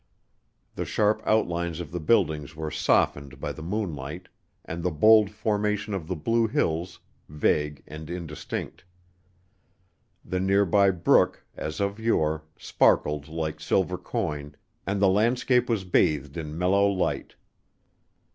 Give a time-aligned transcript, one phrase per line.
[0.73, 4.29] The sharp outlines of the buildings were softened by the moonlight,
[4.65, 8.83] and the bold formation of the Blue Hills, vague and indistinct.
[10.25, 14.55] The near by brook, as of yore, sparkled like silver coin,
[14.87, 17.35] and the landscape was bathed in mellow light.